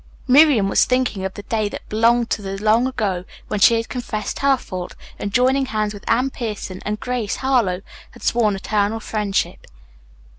Miriam 0.27 0.67
was 0.67 0.83
thinking 0.85 1.23
of 1.25 1.35
the 1.35 1.43
day 1.43 1.69
that 1.69 1.87
belonged 1.87 2.31
to 2.31 2.41
the 2.41 2.57
long 2.59 2.87
ago 2.87 3.23
when 3.49 3.59
she 3.59 3.75
had 3.75 3.87
confessed 3.87 4.39
her 4.39 4.57
fault, 4.57 4.95
and, 5.19 5.31
joining 5.31 5.67
hands 5.67 5.93
with 5.93 6.09
Anne 6.09 6.31
Pierson 6.31 6.81
and 6.83 6.99
Grace 6.99 7.35
Harlowe, 7.35 7.83
had 8.09 8.23
sworn 8.23 8.55
eternal 8.55 8.99
friendship. 8.99 9.67